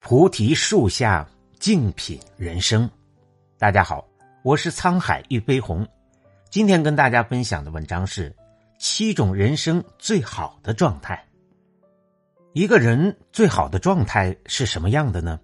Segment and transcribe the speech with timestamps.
[0.00, 1.28] 菩提树下
[1.58, 2.90] 静品人生。
[3.58, 4.08] 大家好，
[4.42, 5.86] 我是沧海一杯红。
[6.48, 8.34] 今天跟大家分享的文章是
[8.78, 11.22] 七种人生最好的状态。
[12.54, 15.38] 一个人最好的状态是什么样的呢？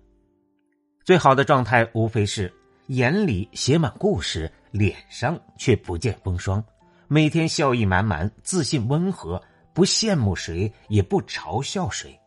[1.04, 2.52] 最好的状态无非是
[2.86, 6.64] 眼里写满故事，脸上却不见风霜，
[7.08, 9.40] 每天笑意满满，自信温和，
[9.74, 12.18] 不羡慕谁，也不嘲笑谁。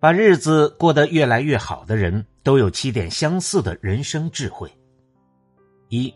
[0.00, 4.72] 把日子过得越来越好的人，都有七点相似的人生智慧。
[5.90, 6.12] 一，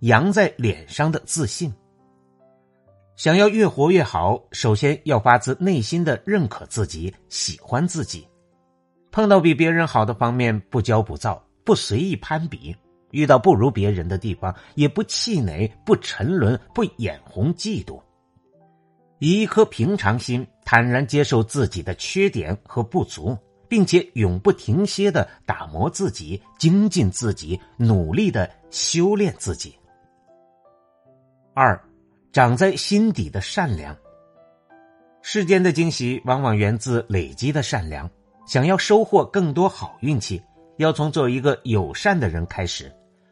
[0.00, 1.72] 扬在脸上的自信。
[3.16, 8.28] 想要越活越好，首先要发自内心的认可自己，喜欢自己。
[9.10, 12.76] 碰到比别人好的方面，不骄不躁，不随意攀比；
[13.10, 17.98] 遇到不如别人的地方，也不气馁，不沉沦，不眼红嫉妒。
[19.18, 23.36] 以一颗平常心，坦然接受自己的缺点和不足，
[23.68, 29.74] 并且永不停歇的打磨自己、精进自己、努力的修炼自己。
[31.54, 31.80] 二，
[32.32, 33.96] 长在心底的善良。
[35.22, 38.08] 世间的惊喜往往源自累积的善良。
[38.46, 40.42] 想要收获更多好运气，
[40.78, 42.90] 要从做一个友善的人开始，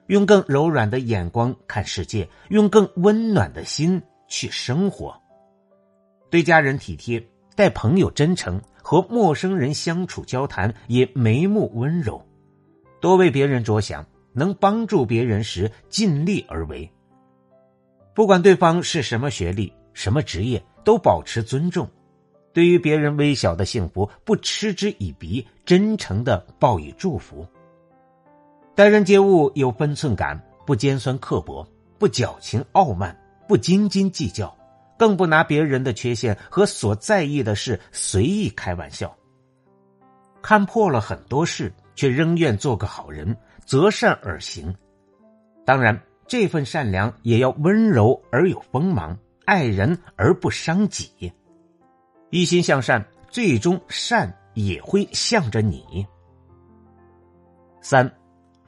[0.09, 5.19] 用更柔软的眼光看世界，用更温暖的心去生活。
[6.37, 12.23] 对家人体贴，待朋友真诚，和陌生人相处交谈也眉目温柔，
[13.01, 16.93] 多为别人着想，能帮助别人时尽力而为。
[18.15, 21.89] 不管对方是什么学历、什么职业，都保持尊重。
[22.53, 27.47] 对于别人微小的幸福，不嗤之以鼻，真诚的报以祝福。
[28.75, 31.67] 待人接物有分寸感，不尖酸刻薄，
[31.99, 34.55] 不矫情傲慢，不斤斤计较。
[34.99, 39.15] 更不拿别人的缺陷和所在意的事随意开玩笑。
[40.43, 44.75] 看破了很多事，却仍愿做个好人，择善而行。
[45.65, 51.33] 当然，这份善良也要温柔而有锋芒，爱人而不伤己。
[52.31, 56.07] 一心向善，最终善也会向着你。
[57.81, 58.13] 三，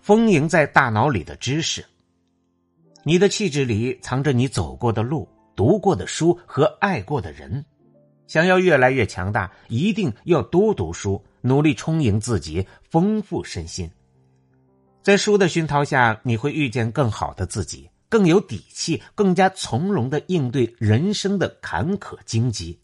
[0.01, 1.85] 丰盈在大脑里的知识。
[3.05, 5.29] 你的气质里藏着你走过的路。
[5.59, 7.65] 读过的书和爱过的人，
[8.29, 13.91] 想要越来越强大，一定要多读书，努力充盈自己，丰富身心。
[15.03, 22.79] 在书的熏陶下，你会遇见更好的自己，更有底气，更加从容的应对人生的坎坷荆棘。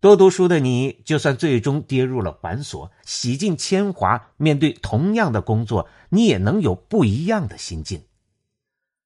[0.00, 8.02] 多读书的你，就算最终跌入了繁琐，洗尽铅华，面对同样的工作，你也能有不一样的心境。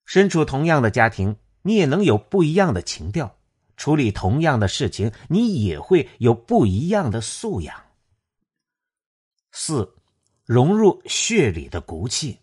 [0.04, 1.34] 身处同样的家庭。
[1.62, 3.36] 你也能有不一样的情调，
[3.76, 7.74] 处理同样的事情，你也会有不一样的素养。
[9.50, 9.94] 四，
[10.44, 12.38] 融入血里的骨气。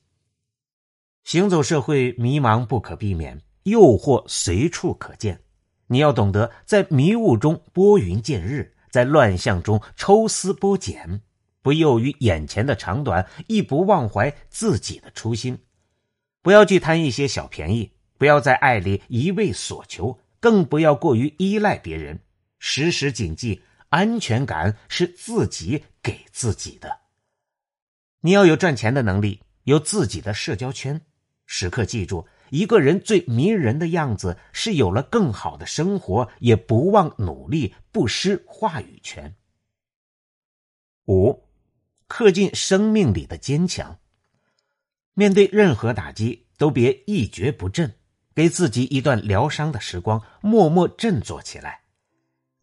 [1.23, 5.41] 行走社会，迷茫不可避免，诱惑随处可见。
[5.87, 11.21] 你要懂得在迷雾中拨云见日，在乱象中抽丝剥茧，
[11.61, 15.59] 不囿于眼前的长短，亦不忘怀自己的初心。
[16.41, 17.91] 不要去贪一些小便宜。
[18.19, 22.19] 不要在爱里一味所求，更不要过于依赖别人。
[22.59, 26.99] 时时谨记，安全感是自己给自己的。
[28.19, 31.01] 你要有赚钱的能力，有自己的社交圈。
[31.45, 39.33] 时刻记住，一个人最迷人的样子是有了更好的生活，也不忘努力，不失话语权。
[41.05, 41.45] 五，
[42.07, 43.97] 刻进生命里的坚强。
[45.13, 47.95] 面对任何打击，都别一蹶不振。
[48.39, 51.81] 给自己一段疗伤的时光，默默振作起来。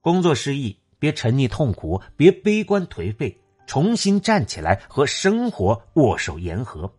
[0.00, 6.90] 工作失意，别沉溺痛苦，别悲观颓废，重新站起来，和生活握手言和。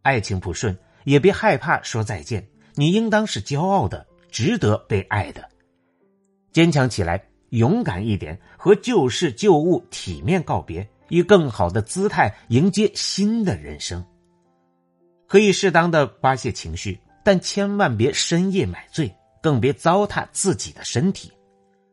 [0.00, 0.74] 爱情不顺，
[1.04, 2.48] 也别害怕说再见。
[2.76, 5.46] 你应当是骄傲的，值得被爱的。
[6.50, 14.02] 坚强起来，勇敢一点，和旧事旧物体面告别，以更好的姿态迎接新的人生。
[15.26, 16.98] 可以适当的发泄情绪。
[17.28, 21.30] 但千万别深夜买醉，更别糟蹋自己的身体。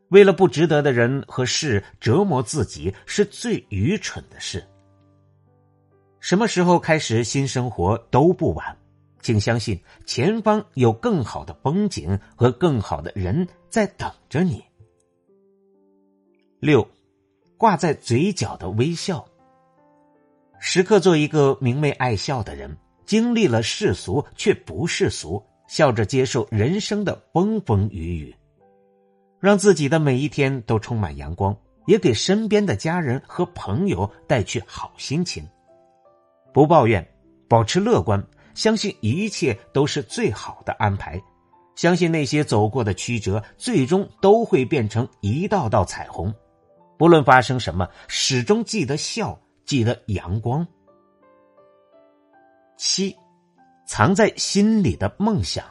[0.08, 4.66] 为了不值得的人和事折磨自己，是最愚蠢的事。
[6.22, 8.78] 什么时候开始新生活都不晚，
[9.22, 14.64] 请相信前方有更好的风景和更好的人在等着你。
[16.62, 16.88] 六，
[17.58, 19.28] 挂在嘴角的微笑，
[20.62, 22.78] 时刻做一个明媚爱笑的人。
[23.06, 28.36] 经历了世俗，却不世俗，笑着接受人生的风风雨雨，
[29.40, 31.56] 让自己的每一天都充满阳光。
[31.86, 35.48] 也给身边的家人和朋友带去好心情。
[36.52, 37.08] 不抱怨，
[37.48, 38.26] 保持乐观，
[38.56, 41.22] 相信一切都是最好的安排，
[41.76, 46.34] 相信那些走过的曲折，最终都会变成一道道彩虹。
[46.98, 50.66] 不论发生什么，始终记得笑，记得阳光。
[52.88, 53.18] 七，
[53.88, 55.66] 藏在心里的梦想。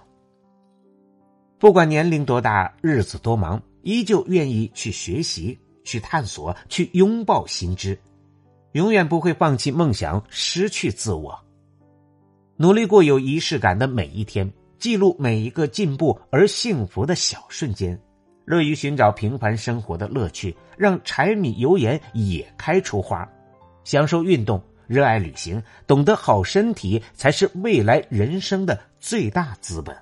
[1.61, 7.97] 不管年龄多大，日子多忙，依旧愿意去学习、去探索、去拥抱新知，
[8.73, 11.39] 永远不会放弃梦想、失去自我。
[12.57, 17.99] 努力过有仪式感的每一天，记录每一个进步而幸福的小瞬间。
[18.45, 23.27] 乐于寻找平凡生活的乐趣，让柴米油盐也开出花。
[23.85, 29.97] 享受运动，热爱旅行，懂得好身体才是未来人生的最大资本。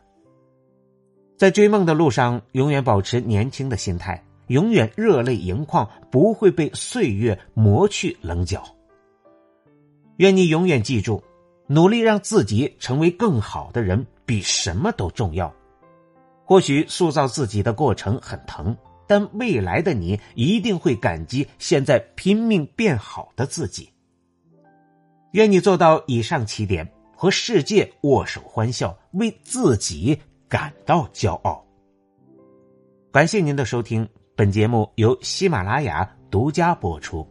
[1.37, 8.63] 在追梦的路上，永远保持年轻的心态，永远热泪盈眶，不会被岁月磨去棱角。
[10.19, 11.23] 愿你永远记住，
[11.67, 15.53] 努力让自己成为更好的人，比什么都重要。
[16.45, 18.77] 或许塑造自己的过程很疼，
[19.07, 23.92] 但未来的你一定会感激现在拼命变好的自己。
[25.33, 26.87] 愿你做到以上七点，
[27.17, 30.19] 和世界握手欢笑，为自己
[30.49, 31.65] 感到骄傲。
[33.11, 34.07] 感谢您的收听，
[34.37, 37.27] 本节目由喜马拉雅独家播出。